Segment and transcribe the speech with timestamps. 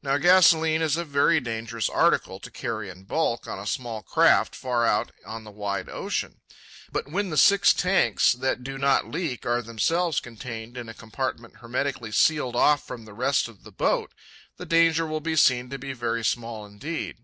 [0.00, 4.54] Now gasolene is a very dangerous article to carry in bulk on a small craft
[4.54, 6.40] far out on the wide ocean.
[6.92, 11.56] But when the six tanks that do not leak are themselves contained in a compartment
[11.56, 14.12] hermetically sealed off from the rest of the boat,
[14.56, 17.16] the danger will be seen to be very small indeed.